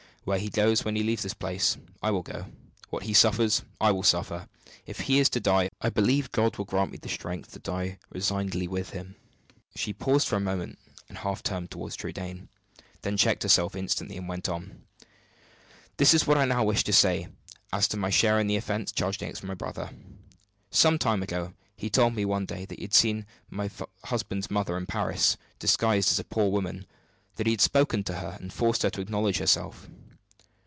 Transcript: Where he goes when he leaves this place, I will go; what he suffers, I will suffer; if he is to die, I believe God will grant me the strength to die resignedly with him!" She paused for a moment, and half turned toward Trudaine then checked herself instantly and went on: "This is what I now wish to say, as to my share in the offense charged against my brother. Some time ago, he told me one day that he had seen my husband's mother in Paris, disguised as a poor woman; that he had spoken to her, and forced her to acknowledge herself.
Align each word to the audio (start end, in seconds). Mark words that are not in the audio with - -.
Where 0.23 0.37
he 0.37 0.49
goes 0.49 0.85
when 0.85 0.95
he 0.95 1.01
leaves 1.01 1.23
this 1.23 1.33
place, 1.33 1.77
I 2.03 2.11
will 2.11 2.21
go; 2.21 2.45
what 2.91 3.01
he 3.01 3.11
suffers, 3.15 3.63
I 3.81 3.89
will 3.89 4.03
suffer; 4.03 4.47
if 4.85 4.99
he 4.99 5.17
is 5.17 5.29
to 5.29 5.39
die, 5.39 5.71
I 5.81 5.89
believe 5.89 6.31
God 6.31 6.57
will 6.57 6.65
grant 6.65 6.91
me 6.91 6.99
the 6.99 7.09
strength 7.09 7.53
to 7.53 7.59
die 7.59 7.97
resignedly 8.11 8.67
with 8.67 8.91
him!" 8.91 9.15
She 9.75 9.93
paused 9.93 10.27
for 10.27 10.35
a 10.35 10.39
moment, 10.39 10.77
and 11.09 11.17
half 11.17 11.41
turned 11.41 11.71
toward 11.71 11.93
Trudaine 11.93 12.49
then 13.01 13.17
checked 13.17 13.41
herself 13.41 13.75
instantly 13.75 14.15
and 14.15 14.29
went 14.29 14.47
on: 14.47 14.83
"This 15.97 16.13
is 16.13 16.27
what 16.27 16.37
I 16.37 16.45
now 16.45 16.63
wish 16.65 16.83
to 16.83 16.93
say, 16.93 17.27
as 17.73 17.87
to 17.87 17.97
my 17.97 18.11
share 18.11 18.39
in 18.39 18.45
the 18.45 18.57
offense 18.57 18.91
charged 18.91 19.23
against 19.23 19.43
my 19.43 19.55
brother. 19.55 19.89
Some 20.69 20.99
time 20.99 21.23
ago, 21.23 21.53
he 21.75 21.89
told 21.89 22.13
me 22.13 22.25
one 22.25 22.45
day 22.45 22.65
that 22.65 22.77
he 22.77 22.83
had 22.83 22.93
seen 22.93 23.25
my 23.49 23.71
husband's 24.03 24.51
mother 24.51 24.77
in 24.77 24.85
Paris, 24.85 25.35
disguised 25.57 26.09
as 26.11 26.19
a 26.19 26.23
poor 26.23 26.51
woman; 26.51 26.85
that 27.37 27.47
he 27.47 27.53
had 27.53 27.61
spoken 27.61 28.03
to 28.03 28.13
her, 28.17 28.37
and 28.39 28.53
forced 28.53 28.83
her 28.83 28.91
to 28.91 29.01
acknowledge 29.01 29.39
herself. 29.39 29.87